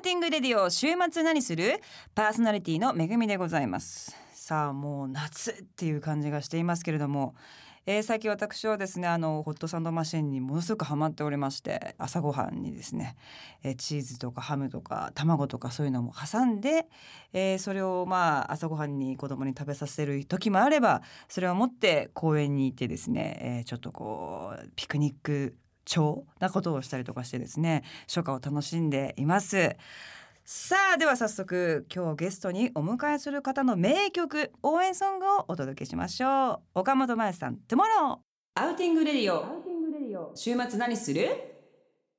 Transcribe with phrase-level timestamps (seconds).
[0.00, 1.78] Outing Radio 週末何する？
[2.14, 4.16] パーソナリティのめぐみでございます。
[4.32, 7.34] さあもう夏っていう感じがしていますけれども、
[7.84, 13.14] えー、最近私はですねあのホットサンドマシンにものすごくハマっておりまして朝ごはんにですね、
[13.62, 16.86] えー、チーズとかハムとか卵とかそういうのも挟んで、
[17.34, 25.56] えー、それをまあ朝ごはんに子供に食べさせる時もあればそれを持って公園に行ってですね、え、ちょっとこうピクニック
[25.90, 29.76] 調なことをしたりとかしてですね初夏を楽しんでいます。
[30.44, 36.80] さあでは早速今日ゲストにお迎えする方の名曲応援ソングをお届けしましょう。
[36.80, 40.32] 岡本真夜さん「TOMORROW」Outing Radio。
[40.34, 41.28] 週末何する？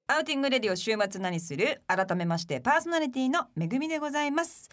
[0.07, 1.81] Outing Radio 週末何する？
[1.87, 4.69] 改めましてパーソナリティのめぐみでございます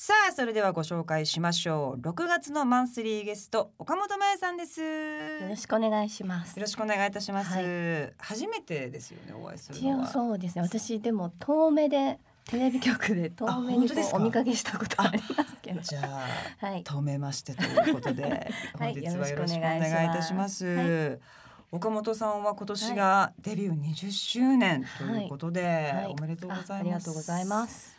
[0.00, 2.00] さあそれではご紹介しましょう。
[2.00, 4.80] 6月のマンスリーゲスト岡本真夜さんです。
[4.80, 4.86] よ
[5.48, 6.56] ろしくお願いします。
[6.56, 10.06] よろしくお願いいたします、はい、初めてですよねお会いするのは。
[10.06, 10.62] そうですね。
[10.62, 15.80] 私でも遠目でテレビ局で遠目にお見かけしたことありますけど。
[15.80, 16.28] じゃあ、
[16.64, 21.18] はい、遠めましてということで 本日はよろしくお願いいたします、はい、
[21.72, 27.97] 岡本さんは今年がデビュー20周年ということで、はい、おめでとうございます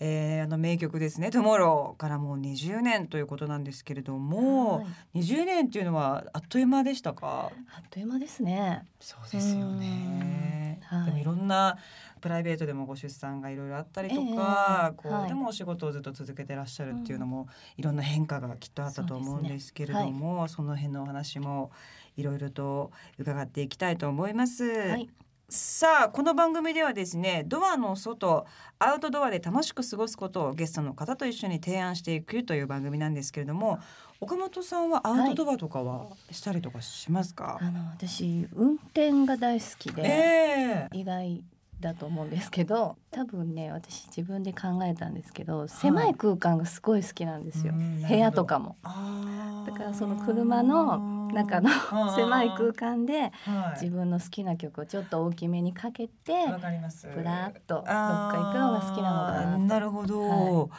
[0.00, 4.82] えー、あの名曲ですね「トゥモロー」からもう20年ということなんですけれども、は
[5.14, 7.52] い、20年っていうのはあっという間でしたか？
[7.76, 8.86] あっという間ですね。
[9.00, 11.78] そうですよね、はい、でもいろんな
[12.20, 21.70] プライベートでもご出産がいろいろあったりとか、えー、こう、はい、でもお仕事をずっと続けてらっしゃるっていうのも、うん、いろんな変化がきっとあったと思うんですけれどもそ、ね,、の辺のお話も
[22.16, 24.64] いろいろと伺っていきたいと思います。
[24.64, 25.08] はい
[25.54, 28.44] さあこの番組ではですねドアの外
[28.80, 33.78] アウトドアで楽しく過ごすことをゲストの方と一緒に提案していくという番組なんですけれども
[34.20, 41.44] 岡本さんはアウトドアとかはしたりとかしますか、はい、あの私運転が大好きで、えー、意外
[41.80, 48.76] だと思うんですけど多分ね私自分で考えたんですけど狭い空間がすごい好きなんですよ、はい、部屋とかも。
[49.66, 51.70] だからその車の中の
[52.14, 53.32] 狭い空間で
[53.80, 56.46] 自分の好きな曲をちょっと大きめにかけて
[57.14, 60.70] ぶらっとどっか行くのが好きなのかななるほど、はい。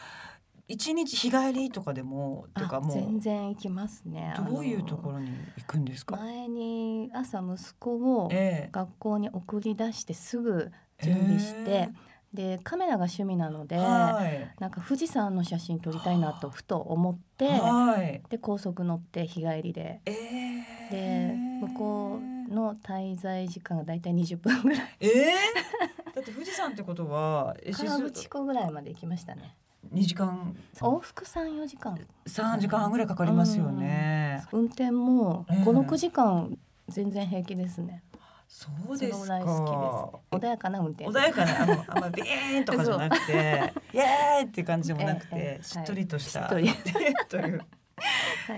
[0.68, 4.34] 一日日帰りとかでもとかも全然行きますね。
[4.36, 6.16] どういうところに行くんですか？
[6.16, 8.28] 前に朝息子を
[8.72, 11.90] 学校に送り出してすぐ準備して、
[12.36, 21.34] でカメラが趣味なので、はい、なんか富士山の写真撮りたいなとふと思って、はい、で高速乗って日帰りで、えー、で
[21.66, 22.20] 向こ
[22.50, 24.96] うの滞在時間がだいたい20分ぐらい。
[25.00, 29.56] えー、だって富士山ってことは河口湖ぐらいまで行きましたね。
[29.94, 30.54] 2時間？
[30.80, 31.98] 往復3、4時間。
[32.26, 36.58] 3時間半ぐらいかかりますよね、うん、運転も5、6時間
[36.88, 38.02] 全然平気ですね
[38.56, 40.10] そうですか。
[40.30, 41.04] 穏やかな運転。
[41.04, 43.32] 穏やかなあのあんまビーンとかじゃなくて、
[43.92, 46.74] イエーイっていう感じでもなくて、しっとりとした、という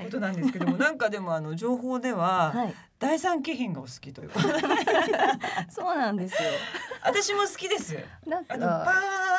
[0.05, 2.55] ことなんですけども、なんかでもあの情報では、
[3.01, 4.31] 第三景品がお好きという
[5.69, 6.49] そうなんですよ。
[7.03, 7.97] 私も好きです。
[8.25, 8.93] なんかあのパ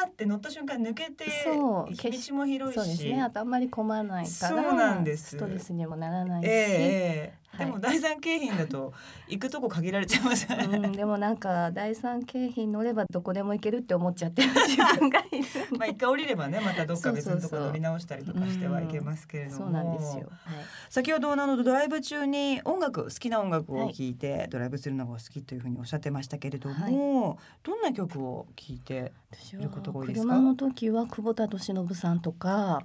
[0.05, 3.21] ーって乗った瞬間抜けて、そう道も広いし、そうですね。
[3.21, 5.37] あとあんまり困らないから、そうなんです。
[5.37, 8.93] ストレスにもならないし、えー、でも第三京浜だと
[9.27, 15.45] 行くとこ限られちゃいますね、うん、でもなんか第三京浜乗ればどこでも行けるって思っちゃってる自分がいる
[15.77, 20.57] まあ一回降りればねまたどっか別のとこ乗り直したりとかしてはいけますけれども、そうなんですよ、はい、
[20.89, 29.11] 先ほどあのドライブ中に音楽好きな音楽を聴いてドライブするのが好きというふうにおっしゃってましたけれども、はい、どんな曲を聴いて
[29.53, 30.33] いることが多いですか？
[30.33, 32.81] 車の時は久保田利伸さんとか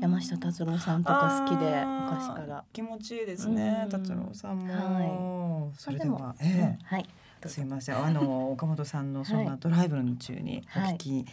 [0.00, 2.64] 山下達郎さんとか好きで昔から。
[2.72, 7.06] 気持ちいいですね達郎さんも、はい、それでは、えー、はい、
[7.46, 7.98] すいません。
[7.98, 11.26] あの 岡本さんのそんなドライブの中にお聞き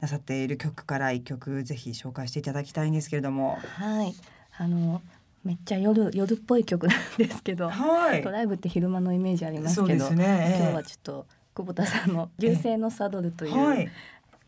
[0.00, 3.58] なさっている曲から一曲ぜひ紹介していただきたいんですけれども。
[3.78, 4.14] はい。
[4.56, 5.02] あの
[5.44, 13.88] めっちゃ夜夜っぽい曲なんですけど、 はい、ドライブって昼間のイメージありますけど、ね、今日はちょっと久保田さんの「流星のサドル」という、はい、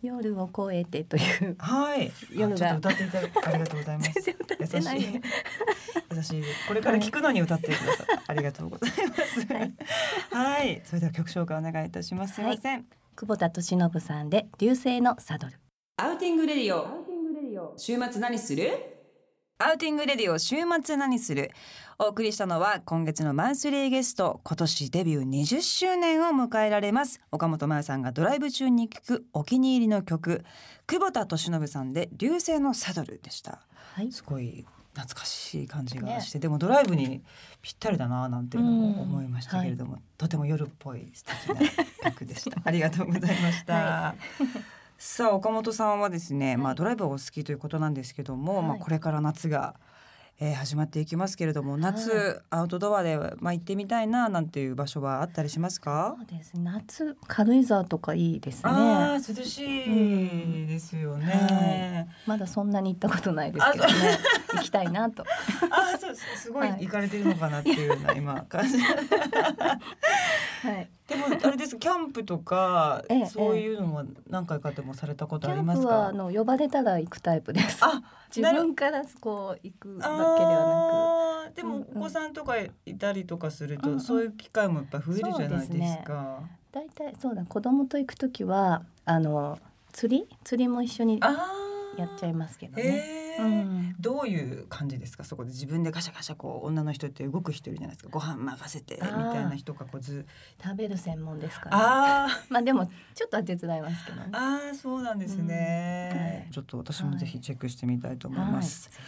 [0.02, 2.12] 夜を越えてというはい。
[2.32, 2.76] 夜が。
[2.76, 4.12] 歌っていただありがとうございます。
[4.18, 5.20] 優しい。
[6.14, 6.42] 優しい。
[6.68, 9.46] これから聞くのに歌ってください、ありがとうございます。
[9.52, 9.74] はい、
[10.30, 12.34] はい、それでは曲紹介お願いいたします。
[12.34, 12.84] すみません、はい、
[13.16, 15.54] 久保田利伸さんで流星のサドル。
[15.96, 17.74] Outing Radio。
[17.76, 18.95] 週末何する？
[19.58, 21.50] Outing Radio 週末何する？
[21.98, 27.22] お送りしたのは今月のマンスリーゲスト今年デビュー20周年を迎えられます。
[27.32, 30.44] 岡本真夜さんがドライブ中に聴くお気に入りの曲。
[30.86, 33.60] 久保田利伸さんで流星のサドルでした、
[33.94, 37.22] はい、すごい懐かしい感じがして、ね、でもドライブに
[37.62, 41.58] ぴったりだななんていうのも思いましたけれども、はい、とても夜っぽい素敵
[42.04, 42.60] な曲でした。
[42.62, 49.74] ありがとうございました、はいさあ岡本さんはですね、はい、まあドライブがお好きということなんですけども、はい、まあこれから夏が
[50.38, 56.14] えー、始まっていきますけれども夏、はい、アウトドアで、まあ、行ってみたいななんていう場所はあったりしますか？
[56.18, 58.70] そうです夏軽井沢とかいいですね。
[59.14, 63.92] 涼しいですよね、はい、まだそんなに行ったことないですけどね。
[64.52, 65.24] 行きたいなと。
[65.70, 66.68] あそうすごい。
[66.68, 68.76] 行かれてるのかなっていうような、今感じ。
[68.84, 76.08] はいでもあれです キャンプとか、ええ、そういうのは何回かでもされたことありますか？
[76.08, 77.78] あの呼ばれたら行くタイプです。
[77.82, 78.02] あ、
[78.34, 81.54] 自分からこう行くわけではなく。
[81.54, 86.40] でもお子さんとかいたりとかすると、うんうん、そういう機会もやっぱ増えるじゃないですか。
[86.72, 89.58] 大体、ね、そうだ子供と行く時はあの
[89.92, 90.28] 釣り？
[90.42, 91.20] 釣りも一緒に
[91.96, 93.25] やっちゃいますけどね。
[93.38, 95.24] うん、どういう感じですか？
[95.24, 98.10] そこで自分でガシャガシャこう女の人って動く人いるじゃないですか。
[98.10, 100.26] ご飯任せてみたいな人がこうず。
[100.62, 104.28] 食べる専門ですから、ね、あまあでもちょっとは手伝いますけどね。
[104.32, 106.20] ああそうなんですね、うん。
[106.20, 108.98] はい、ちょっと私もぜひチェックしてみたいと思います、はい。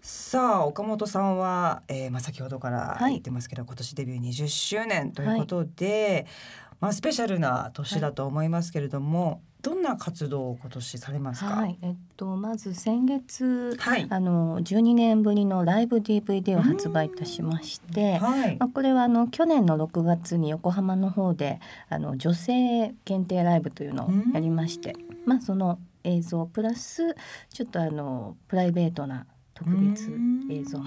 [0.00, 6.26] さあ岡本さんは、えーまあ、先ほどから言ってますけど、はい、今年デビュー20周年ということで、
[6.70, 11.46] はい、まあ、スペシャルな年だと思いますけれども、どんな活動を今年されますか？
[11.54, 27.14] はい、えっとまず先月、はい、あの12年ぶりのライブ DVD を発売いたしまして、はい、まあこれはあの去年の6月に横浜の方であの女性限定ライブというのをやりまして、まあその映像プラス
[27.50, 30.10] ちょっとあのプライベートな特別
[30.50, 30.86] 映像も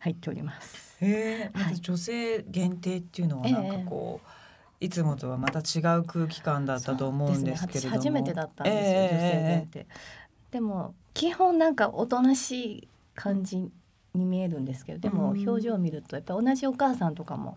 [0.00, 0.96] 入っております。
[1.04, 4.28] へえ、はい、女性限定っていうのはなんかこう。
[4.80, 9.86] えーいつもとはまた違う空気感だったと思うんですけれども、ね、初めてだったんですよ、えー、女性限定
[10.50, 13.70] でも基本なんかおとなしい感じ
[14.14, 17.56] に見えるんですけどでも表情を見るとやっぱ同じお母さんとかも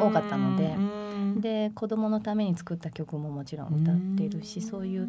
[0.00, 1.08] 多かったので。
[1.40, 5.08] で子供のために作った曲ももちろん歌ってるしそういう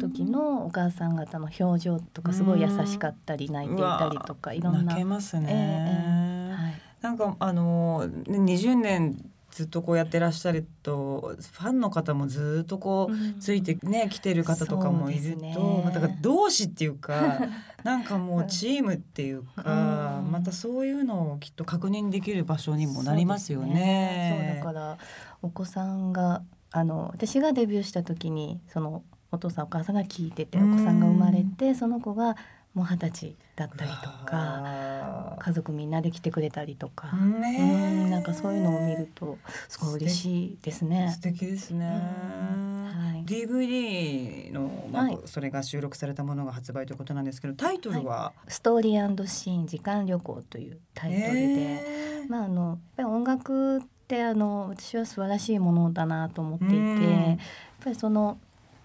[0.00, 4.82] 時のお母さん方の表情とかすごい優しかったり泣いていたりとかいろんな。
[4.82, 9.27] 泣けますね、えーえーはい、なんかあの20年
[9.58, 17.40] ずっとこうやってらっしゃるとファンの方もずっとこうついてね、うん、来てる方とかもいると、ね、だから同志っていうか
[17.82, 24.36] なんかもうチームっていうか、うん、またそういうのをきっと確認できる場所にもなりますよね。
[24.38, 24.98] そう、ね、だから
[25.42, 29.02] お子さんがあの私がデビューした時にその
[29.32, 32.36] お父さんお母さんが聞いててお子さんが生まれて、その子が
[32.78, 39.36] もう二十歳だったりとか家族みんなで来てくれたりとか、ね、なんかそういうのを見ると
[39.68, 41.10] すごい嬉しいですね。
[41.12, 41.86] 素敵ですね。
[41.86, 57.38] はい、DVD の、まあ、はい、それが収録されたものが発売ということなんですけどタイトルは、はい、ストーリーシーン時間旅行というタイトルで、まああのやっぱり音楽ってあの私は素晴らしいものだなと思っていて、やっ
[57.82, 58.38] ぱりその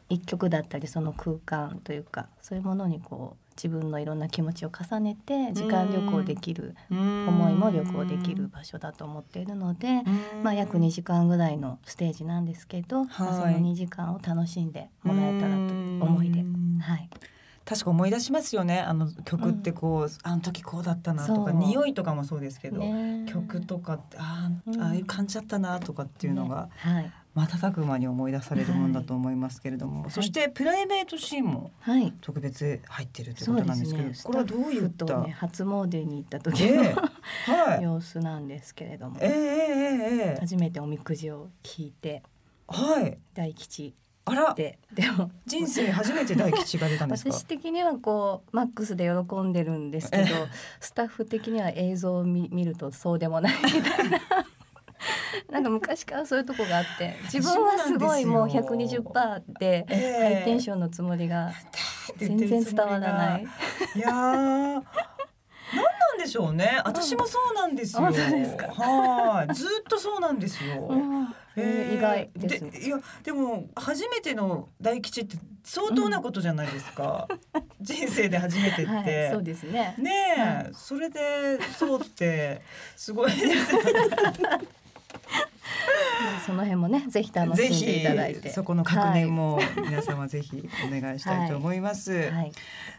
[0.09, 10.03] 一曲だったりその空間というかそういうものにこう自分のいろんな気持ちを重ねて時間旅行できる思いも旅行できる場所だと思っているので、
[10.43, 16.43] まあ、約2時間ぐらいのステージなんですけど、まあ、その2時間を楽しんでもらえたらという思いで。
[16.81, 17.09] はい。
[17.65, 18.81] 確か思い出しますよね。
[18.81, 26.91] あの曲ってこう、うん、あの時こうだったなとか匂いとかもそうですけど、ね、曲とかってあああいう感じだったなとかっていうのが、ね。
[26.93, 31.71] はい、瞬く間に思い出されるものだと思いますけれども、はい、そしてプライベートシーンも
[32.21, 36.93] 特別入ってるということなんですけど、はいね、これはどういった、ね、初詣に行った時の、え
[37.47, 42.21] ーはい、様子なんですけれども、えーえー、初めておみくじを引いて、
[42.67, 44.53] はい、大吉あら。
[44.53, 47.31] ででも人生初めて大吉が出たんですか？
[47.31, 50.25] 私的にはこうマックスで喜んでるんですけど
[50.79, 54.19] スタッフ的には映像を見見るとそうでもないみたいな
[55.53, 61.51] なんか昔からそういうとこがあって 自分はすごいもう120%でハイテンションのつもりが
[62.17, 63.47] 全然伝わらない。
[63.95, 64.81] いや何な
[66.15, 66.81] んでしょうね。
[66.83, 68.03] 私もそうなんですよ。
[68.03, 70.89] はい、ずっとそうなんですよ。
[71.55, 79.93] えー、意外ですいやでも初めての大吉って相当なことじゃないですか、うん、人生で初めてって、はい、そうですね。
[79.99, 82.63] ねえ、はい、それでそうって
[82.95, 83.71] すごいです
[86.45, 88.49] その辺もねぜひ楽しんでいただいて。
[88.49, 92.31] そこの確認も皆様ぜひお願いしたいと思います、 はい。
[92.31, 92.51] はい、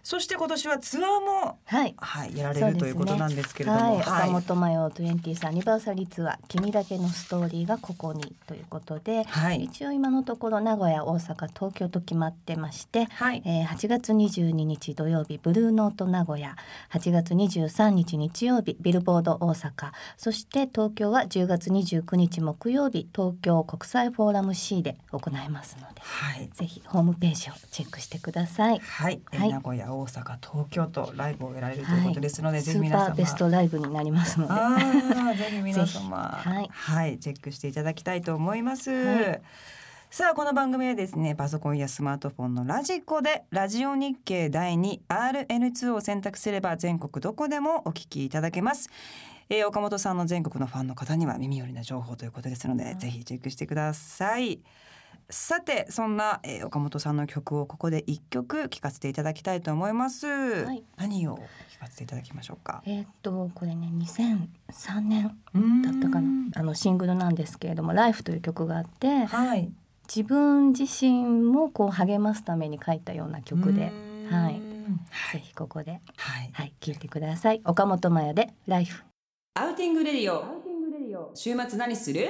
[0.03, 13.43] そして今年はツアーもはい、はい、やられる、ということなんですけれども、はい、岡本真代20アニバーサリーツアー君だけのストーリーがここにということで、はい、一応今のところ名古屋大阪東京と決まってまして、はい。
[13.45, 16.57] えー、8月22日土曜日ブルーノート名古屋
[16.91, 28.79] 8月23日日曜日ビルボード大阪そして東京は10月29日木曜日日東京国際フォーラム C で行いますので、はい、ぜひホームページをチェックしてください。
[28.79, 34.55] はい、はい、名古屋、大阪、東京とライブをやられるということですので、はい、ぜひ皆様ベストライブになりますので、
[35.37, 36.17] ぜひ皆様。
[36.17, 38.91] はい、はい、チェックしていただきたいと思います。
[38.91, 39.43] はい。
[40.11, 48.91] さあこの番組はですねパソコンやスマートフォンのラジコでラジオ日経第 2RN2 を選択すれば全国どこでもお聞きいただけます、
[49.49, 54.61] えー、岡本さんの全国のファンの方には耳寄りな情報ということですので、うん、ぜひチェックしてください。
[55.31, 62.83] さてそんな、えー、岡本さんの曲をここで一曲聴かせていただきたいと思います、はい、何を聴かせていただきましょうか？
[62.85, 65.35] えー、っとこれね2003年
[65.83, 66.29] だったかな。
[66.57, 69.73] あのシングルなんですけれども「ライフという曲があって、はい、
[70.09, 73.93] 自分自身もこう励ますために書いたような曲で、
[74.31, 74.61] はい、
[75.33, 77.63] ぜひここで、はい、はい、聞いてください。
[77.65, 79.05] 岡本真夜でライフ。
[79.57, 81.31] Outing Radio。
[81.33, 82.29] 週末何する？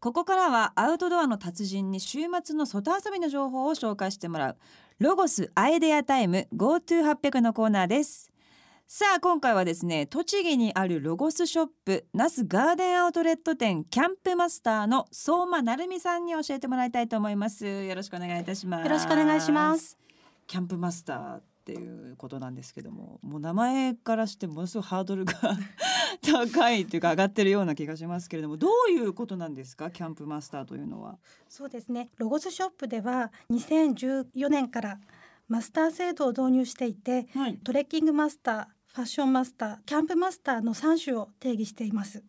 [0.00, 4.56] ここからはアウトドアの達人に週末の外遊びの情報を紹介してもらう
[4.98, 8.32] ロゴス idea time GoTo800 のコーナーです。
[8.88, 19.96] さあ今回はですね栃木にあるロゴスショップ那須ガーデンアウトレット店キャンプマスターの相馬成美さんに教えてもらいたいと思いますよろしくお願いいたしますよろしくお願いします
[20.48, 25.32] キャンプマスターっていうことなんですけどももう名前からしてものすごいハードルが
[26.22, 29.90] 高いというか上がってるような気がしますけれどもどういうことなんですか？
[29.90, 31.16] キャンプマスターというのは。
[31.48, 32.10] そうですね。
[32.18, 34.98] ロゴスショップでは2014年から
[35.48, 42.18] マスター制度を導入していて、はい、トレッキングマスターファッションマスターキャンプマスターの3種を定義しています。
[42.18, 42.24] で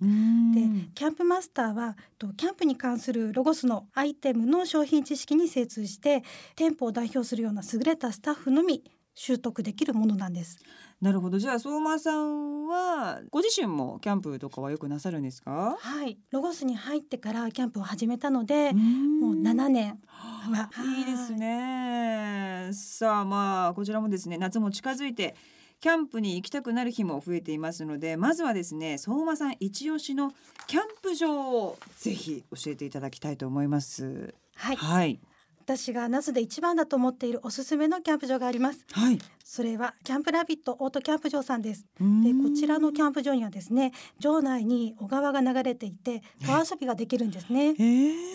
[0.95, 1.97] キャンプマスターは
[2.37, 6.23] キャンプに関するロゴスのアイテムの商品知識に精通して
[6.55, 8.83] 店舗を代表するような優れたスタッフのみ
[9.15, 10.59] 習得できるものなんです。
[11.01, 11.39] なるほど。
[11.39, 15.77] じゃあ相馬さんはご自身もキャンプとかはよくなさるんですか？
[15.79, 16.17] はい。
[16.31, 19.99] ロゴスに入ってからキャンプを始めたのでもう7年。
[20.97, 22.69] いいですね。
[22.73, 25.35] さあまあこちらもですね夏も近づいて
[25.79, 30.33] キャンプに行きたくなる日も増えていますのでまずはですね相馬さん一押しの
[30.67, 34.33] キャンプ場をぜひ教えていただきたいと思います。
[34.55, 35.19] はい、はい
[35.65, 38.85] 私が那須で一番だと思っているおすすめのキャンプ場があります。
[38.91, 39.17] はい。
[39.43, 41.87] それはキャンプラビットオートキャンプ場さんです。
[41.99, 47.73] で、こちらのキャンプ場にはですね、場内に小川が流れていて、川遊びができるんですね。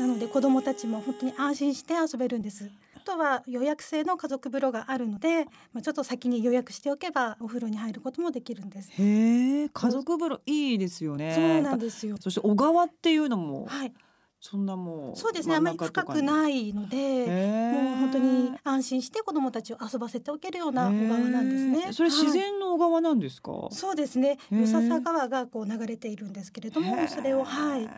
[0.01, 2.69] なので子どもたちも本当に安心して遊べるんです。
[2.97, 8.91] あとは予約制の家族風呂があるので、まあ、ちょっと先に予約しておけばお風呂に入ることもできるんです。
[8.91, 11.33] へえ、家族風呂いいですよね。
[11.35, 12.17] そうなんですよ。
[12.19, 13.67] そして小川っていうのも。
[13.67, 13.93] はい。
[14.41, 21.93] そんなもうそうですねあまり深くないのでもう本当に安心して子どもたちを遊ばせておけるような小川なんですね。
[21.93, 24.39] それ自然の小川なんですか、はい、そうですね。
[24.51, 27.91] 与笹川がこう流れているんですけれどもそれをはい引き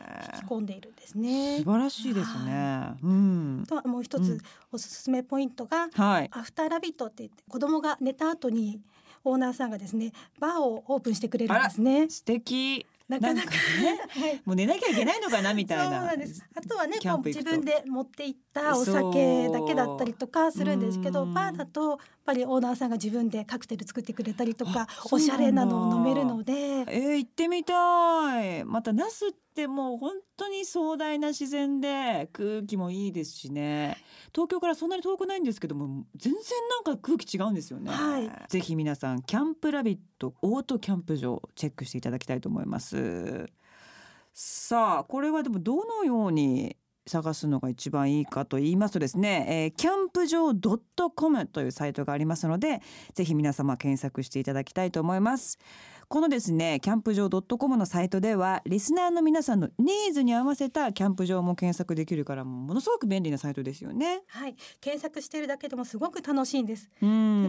[0.48, 1.58] 込んでいるんですね。
[1.58, 2.94] 素晴らしいですね。
[3.02, 4.40] うん、とはもう一つ
[4.72, 8.80] おすすめポイントが、はい、アフターラビットって言って子供が寝た後に
[9.24, 12.08] オーナーさんがですねバーをオープンしてくれるんですね。
[12.10, 13.50] 素敵なかなか。
[13.50, 13.56] ね、
[14.08, 16.00] はい、もう寝なきゃいけないのかなみたいな。
[16.00, 16.12] な。
[16.12, 26.52] あとはね、自分で持っていったお酒だけだったりとかするんですけど、バーだとぱりオーナーさんが自分でカクテル作ってくれたりとか、おしゃれなのを飲めるので。
[26.52, 27.74] えー、行ってみた
[28.44, 28.64] い。
[28.64, 33.96] またナスってもう本当に壮大な自然で空気もいいですしね。
[34.34, 36.42] 東京からそんなに遠くないんですけども全然
[36.84, 43.50] なんか空気違うんですよね、はい、ぜひ皆さんキャンプラビットオートキャンプ場チェックしていただきたいと思います
[44.32, 46.76] さあこれはでもどのように
[47.06, 50.52] 探すのが一番いいかと言いますとですね、えー、キャンプ場
[51.14, 52.80] .com というサイトがありますので
[53.14, 55.58] ぜひ皆様検索していただきたいと思います。
[56.08, 64.20] このですねキャンプ場 .com のサイトではリスナーの皆さんのニーズに合わせたキャンプ場も検索できるからものすごく便利なサイトですよね。
[64.26, 64.54] はい。
[64.80, 66.90] 検索しているだけでもすごく楽しいんです。
[67.00, 67.06] で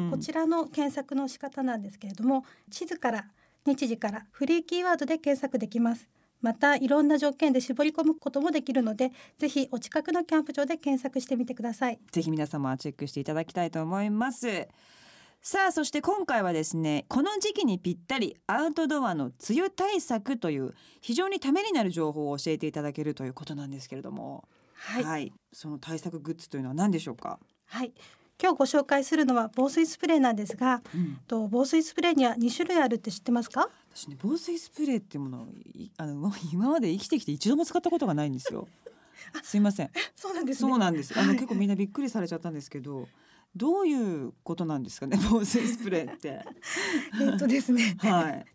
[0.10, 3.26] こちらの検索の仕方なんですけれども地図から
[3.66, 6.10] 日時からフリーキーワードで検索できます
[6.44, 12.00] またいろんな条件で絞り込むこともできるのでぜひお近くのキャンプ場で検索してみてください。
[12.12, 14.68] ぜひ皆様チェックしていただきたいと思います。
[15.42, 27.40] さあそして今回はですねこの時期にぴったりアウトドアの梅雨対策という非常にためになる情報を教えていただけるということなんですけれども、はい、はい、その対策グッズというのは何でしょうか？
[27.66, 27.94] はい
[28.44, 33.70] 今日ご紹介するのは防水スプレーなんですが、うん、と防水スプレーには2種類あるって知ってますか？
[33.96, 35.48] 私ね防水スプレーっていうものを
[35.96, 38.68] あの 今まで生きてきて一度も使ったことがないんですよ。
[39.44, 39.92] すいません。
[40.14, 41.18] そうなんです、ね、そうなんです。
[41.18, 43.08] あの、結構みんなびっくりされちゃったんですけど
[43.56, 46.42] どういうことなんですかね防水スプレーって。
[47.22, 47.96] えっとですね。
[48.00, 48.46] はい。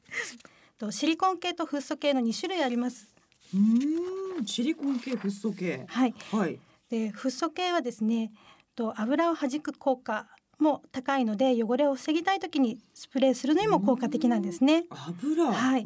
[0.76, 3.08] とシリコン系とフッ素系の2種類あります。
[3.54, 5.86] うんシリコン系フッ素系。
[5.88, 8.30] はい、はい、でフッ素系はですね
[8.78, 10.28] と油を弾く効果
[10.60, 14.84] も高いので汚れを防ぎたい時にスプレーするのにも効果的なんですね。
[14.88, 15.46] 油？
[15.46, 15.84] はい。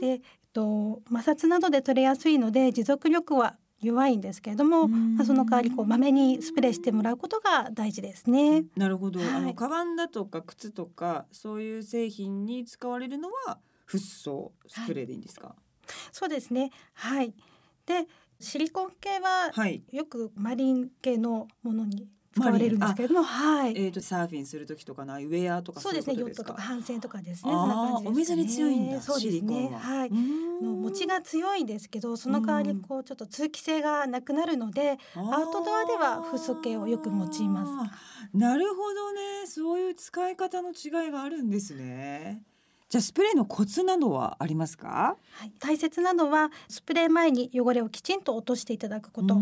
[0.00, 0.20] で、えっ
[0.54, 8.64] と摩擦などで取れやすいので持続力は弱いんですけれども、まあ、その代わりこうまめにスプレーしてもらうことが大事ですね。
[8.74, 16.70] なるほど、はい、あのカバンだとか靴とかそういう製品に使われるのはフッ素スプレーでいいんですか、はい、そうですね。
[16.94, 17.34] はい。
[17.86, 18.06] で
[18.40, 19.50] シリコン系は
[19.92, 23.70] よくマリン系のものに使われるんですけれども、はい。
[23.76, 27.52] えっ、ー、とサーフィンする時とかなウェアとかそうですねヨットとか帆船とかですね。
[27.52, 29.00] あお水に強いんだ。
[29.00, 29.70] そうですね。
[29.74, 30.10] はい。
[30.10, 38.36] の持ちが強いんですけど、その代わりこうちょっと通気性がなくなるので、アウトドアではフッ素系をよく用います。
[38.36, 39.46] なるほどね。
[39.46, 42.42] そういう使い方の違いがあるんですね。
[42.88, 49.36] じゃあスプレーのコツなどはありますか、はい、大切なのはスプレー前に汚れをきちんと落としていただくこと。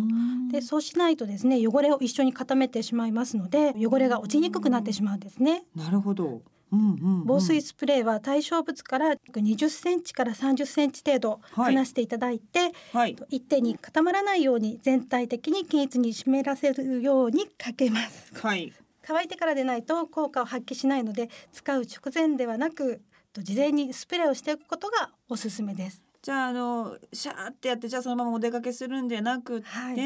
[0.50, 5.64] でそうしないとですね汚れを一緒に固めてしまいますので汚れが落ちにくくなってしまうんですね。
[5.76, 6.26] なるほど。
[6.26, 6.82] うんうんう
[7.22, 18.32] ん、防水スプレーは対象物から20センチから30センチ程度離していただいて、はい、一定に固まらないように全体的に均一に湿らせるようにかけます。
[18.34, 18.72] はい、
[19.02, 23.00] 乾いてからでないと効果を発揮しないので使う直前ではなく
[23.36, 26.02] と事前にスプレーをしておくことがおすすめです。
[26.22, 29.96] じゃああのシャーってやってじゃあそのままお出かけするんじゃなくて、はい、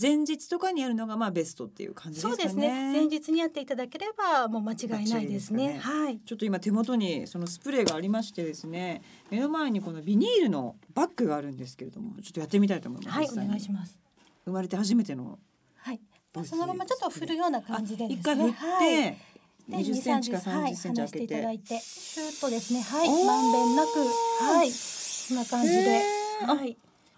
[0.00, 2.36] 前日とかにやるのがまあベストっていう感じですかね。
[2.36, 2.92] そうですね。
[2.92, 5.68] 前日にやっていただければもう間違いないですね。
[5.68, 6.18] すねはい。
[6.18, 13.18] ちょっと今手元にそのスプレーがありましてですね、目の前にこのビニールのバッグがあるんですけれども、ちょっとやってみたいと思います。
[13.18, 13.98] はい、お願いします。
[14.46, 15.38] 生まれて初めての。
[15.76, 16.00] はい。
[16.44, 18.56] そのままちょっと振るような感じで、ね、一回振って。
[18.56, 19.29] はい
[19.70, 23.98] 20センチか30センチ開けて、はい、てシューッとですねはいまんべんなく
[24.44, 26.02] はいこんな感じで
[26.46, 26.76] はい。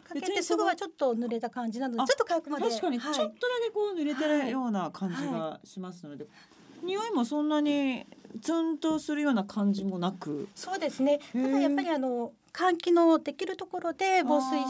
[0.08, 3.30] かけてすぐはちょっと濡れた感じなのでちょっと乾くまで確かにちょっとだ
[3.64, 6.26] けこう濡れてるような感じがしますので、
[6.82, 8.06] 匂いもそんなに
[8.42, 10.48] ツンとするような感じもなく？
[10.54, 11.20] そうですね。
[11.32, 14.60] ただやっぱりあの換気のできるところで防水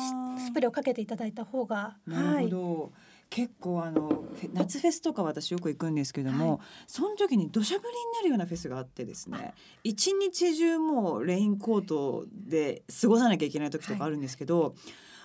[0.46, 2.90] スプレーをかけていただいた方がなるほど、はい
[3.34, 14.72] 結構あの夏フェスとか私よく行くんですけども、はい、その時に土砂降りになるようなフェスがあってですね一日中もうレインコートで過ごさなきゃいけない時とかあるんですけど、はい、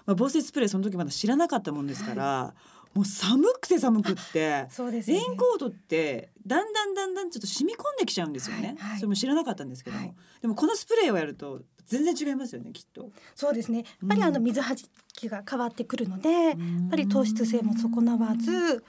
[0.05, 2.23] まあ、防水スプレーその時まだ知らなかったもんですから。
[2.23, 13.11] はいもう寒くて寒くってそうです、ね、レインコートってだんだんだんだんちょっと染み込んできちゃうんですよね、はいはい、それも知らなかったんですけども、はい、でもこのスプレーをやると全然違いますよねきっと。
[13.33, 13.77] そうですね。
[13.77, 16.55] やっぱりあの水はじきが変わってくるので、やっ
[16.89, 18.83] ぱり糖質性も損なわず、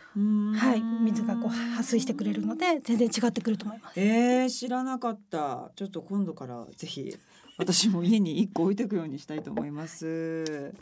[0.57, 4.01] はい水がこう撥水してくれるので全然違ってくると思います。
[4.01, 5.71] えー、知らなかった。
[5.77, 7.16] ちょっと今度からぜひ
[7.57, 10.73] 私も家に一個置いておくようにしたいと思います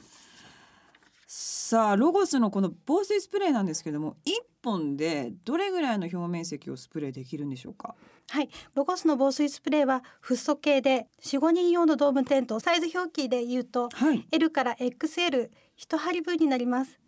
[1.28, 4.30] さあロゴスのこの防水スプレーなんですけども1
[4.62, 7.96] 本でどれぐらいの表面積をスプレーできるんでしょうか？
[8.28, 8.48] はい。
[8.74, 16.98] ロゴスの防水スプレーはフッ素系で45人用のドームテントサイズ表記で言うと、はい、L から XL 一針分になります。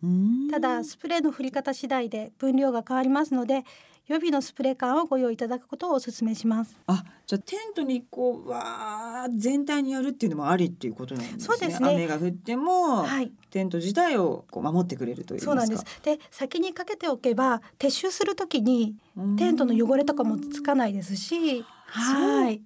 [0.50, 3.64] ただスプレーの振り方次第で分量が変わりますので
[4.08, 6.76] 予備のスプレー缶をご用意いただくことをお勧めします。
[6.86, 11.40] あじゃあテントにこうわー全体にやるっていうのもありっていうことなんですね。
[11.40, 11.90] そうですね。
[11.90, 15.84] 雨が降っても、はい、テント自体をこう守ってくれるというそうなんです。
[16.02, 18.96] で先にかけておけば撤収するときに
[19.36, 22.60] テントの汚れとかもつかないですしはい、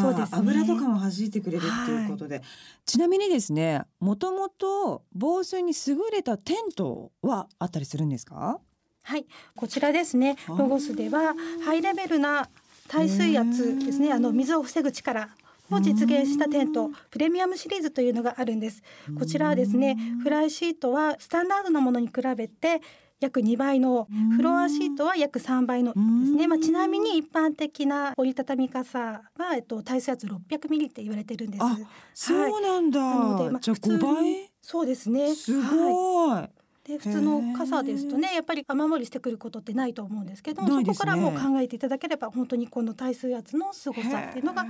[0.00, 2.44] そうです、ね、油とかも弾いてくれるっていうことで、はい、
[2.86, 8.60] ちなみにですねもともと防水に優れたテントはあったりするんですか？
[9.08, 9.24] はい。
[9.56, 10.36] こちらですね。
[10.48, 12.46] ロゴスではハイレベルな
[12.88, 14.12] 耐水圧ですね。
[14.12, 15.30] あの水を防ぐ力
[15.70, 18.82] を実現したテントプレミアムシリーズというのがあるんです。
[19.18, 22.82] こちらはですねフライシートはスタンダードなものに比べて
[23.18, 29.22] 約2倍のフロアシートは約3倍のですね、まあ、ちなみに一般的な折りたたみ傘は、
[29.54, 31.64] えっと、耐水圧600ミリって言われてるんです。
[32.12, 34.50] そうなんだ、はい、なので、まあ、じゃあ5倍？
[34.60, 35.34] そうですね。
[35.34, 36.57] すごい、はい
[36.88, 44.64] で普通の傘ですとねやっぱり雨漏りしてくることってないと思うんですけども、ね、そこからもう考えていただければ本当にこの耐水圧の凄さっていうのが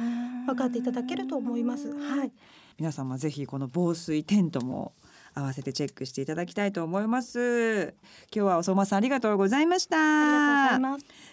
[0.47, 1.93] 分かっていただけると思います。
[1.93, 2.33] はい、
[2.77, 4.95] 皆様ぜひこの防水テントも
[5.33, 7.95] 合わせてチェックしていただきたいと思います。
[8.35, 9.97] 今日はおそまさんありがとうございました。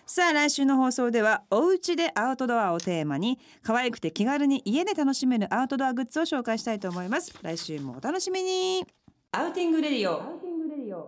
[0.05, 7.33] さあ来週の放送ではお家でアウトドアをテーマに可愛くて気軽に家で楽しめるアウトドアグッズを紹介したいと思います。
[7.41, 8.85] 来週もお楽しみに。
[9.31, 10.54] Outing Radio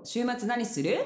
[0.03, 0.97] 週末何する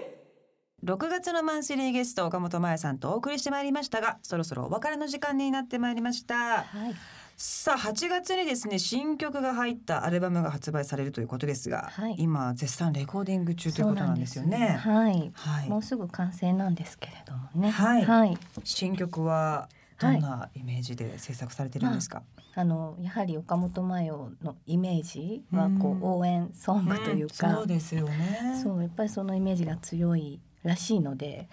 [0.84, 6.96] ？6月のマンスリーゲスト岡本真夜さんとお送りしてまいりましたがそろそろお別れの時間になってまいりました、はい、
[7.38, 17.70] さあ8月にですね新曲が入ったアルバムが発売されるということですが、はい、今絶賛レコーディング中ということなんですよね、はい、はい、もうすぐ完成なんですけれどもね。
[17.70, 19.70] はい、はい、新曲は
[20.02, 24.10] どんなイメージで制作されてるんですか、まあ、あのやはり岡本真代
[24.44, 28.60] のイメージはこう応援ソングというか、そうですよね。
[28.62, 31.48] そうやっぱりそのイメージが強いらしいので。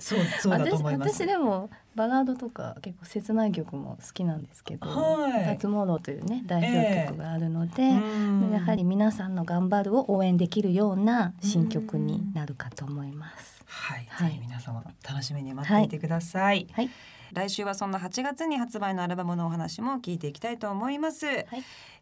[0.00, 1.14] そうそうだと思います。
[1.14, 13.64] 私でもバラードとか結構切ない曲も好きなんですけど「はい、モロー」というね代表曲があるので、えー、やはり皆さんの頑張るを応援できるような新曲になるかと思います。
[13.66, 16.66] はい、はい、ぜひ皆様楽しみに待っていてください。
[16.72, 16.90] はい、はい
[17.32, 21.46] 来週はそんな8月に発売のアルバムのお話も聞いていきたいと思います、はい、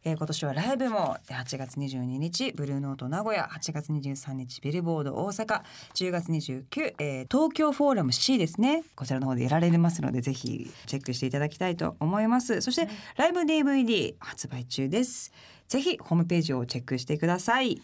[0.04, 5.62] えー、今年はライブも8月22日ブルーノート名古屋8月23日ビルボード大阪
[5.94, 8.84] 10月29、えー、東京フォーラム C ですね。
[8.96, 12.60] こちらの方でやられますのでぜひチェックしていただきたいと思います。
[12.60, 15.32] そして、ライブ DVD 発売中です。
[15.68, 17.80] ぜひホームページをチェックしてください。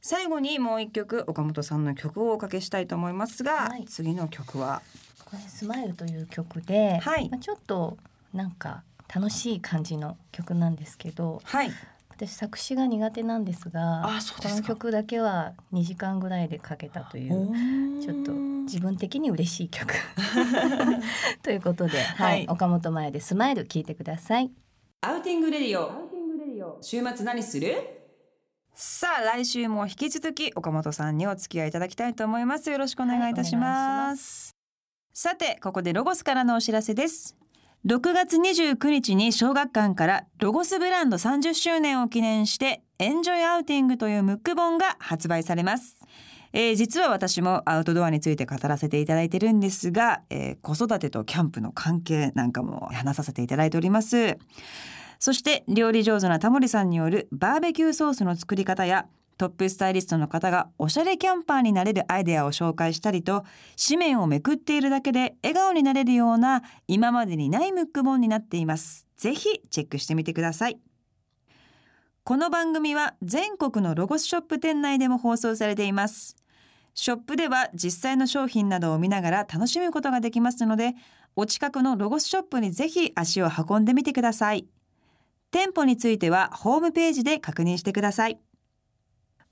[0.00, 4.82] 最後にもう一曲岡本さんの曲をおかけしたいと思いますが、はい、次の曲は？
[4.82, 7.96] これ「スマイルという曲で、はい、まあ、ちょっと
[8.32, 8.82] なんか
[9.14, 11.70] 楽しい感じの曲なんですけど、はい、
[12.10, 14.08] 私作詞が苦手なんですが
[14.40, 19.94] この曲だけは2時間ぐらいで書けたというちょっと自分的に嬉しい曲。
[21.42, 24.50] ということで、はい、岡本真夜で「スマイル聞いてください。
[25.02, 26.14] Outing Radio。
[26.80, 27.74] 週末何する？
[28.74, 32.70] さあ来週も引き続き岡本さんにお付き合いいただきたいと思います。
[32.70, 34.43] よろしくお願いいたします、
[35.16, 37.36] さてここでロゴスからのお知らせです。
[37.86, 45.98] 6月29日に小学館からロゴスブランド30周年を記念して Enjoy Outing というムック本が発売されます。
[46.52, 54.36] えー、実は私もアウトドアについて語らせていただいてるんですが、えー、子育てとキャンプの関係なんかも話させていただいております。
[55.20, 63.44] そして料理上手なタモリさんによるバーベキューソースの作り方やトップスタイリストの方がおしゃれキャンパーになれるアイデアを紹介したりと
[63.82, 69.06] 紙面をめくっているだけで笑顔になれるような今までにないムック本になっています。
[69.16, 70.78] ぜひチェックしてみてください。
[72.22, 76.36] この番組は全国のロゴスショップ店内でも放送されています。
[76.94, 80.94] ショップでは実際の商品などを見ながら楽しむことができますので
[81.34, 84.68] お近くのロゴスショップにぜひ足を運んでみてください。
[85.50, 88.38] 店舗についてはホームページで確認してください。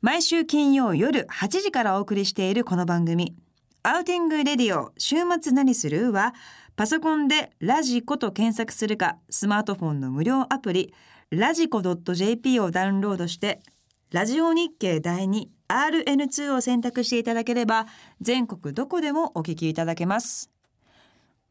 [0.03, 3.37] 毎週金曜夜8時からお送りしているこの番組。
[3.85, 6.35] Outing Radio 週末何するは
[6.75, 10.93] パソコンでラジコと検索するかスマートフォンの無料アプリ
[11.31, 13.62] ラジコ .jp をダウンロードして
[14.11, 17.87] ラジオ日経第 2RN2 を選択していただければ
[18.21, 20.51] 全国どこでもお聞きいただけます。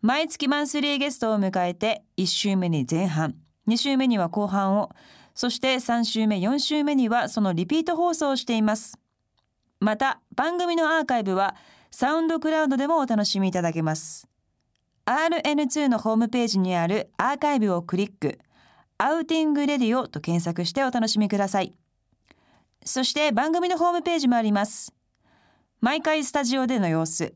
[0.01, 3.35] 毎月マンスリーゲストを迎えて1週目に前半
[3.69, 4.89] 2週目には後半を
[5.33, 8.97] そして3週目4週目にはそのリピート放送をしています。
[9.79, 11.55] また番組のアーカイブは
[11.89, 14.27] サウンドクラウドでもお楽しみいただけます。
[15.05, 18.39] RN2 のホームページにあるアーカイブをクリック
[18.97, 21.73] Outing Radio と検索してお楽しみください。
[22.85, 24.93] そして番組のホームページもあります。
[25.81, 27.33] 毎回スタジオでの様子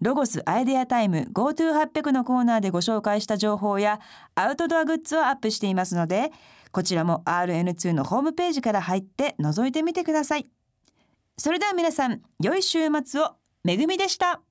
[0.00, 4.00] ロゴスアイデアタイム GoTo800 のコーナーでご紹介した情報や
[4.34, 6.32] アウトドアグッズをアップしていますので
[6.72, 10.50] こちらも RN2 のホームページから入って覗いてみてください。
[11.38, 13.36] それでは皆さん良い週末を。
[13.64, 14.42] めぐみでした。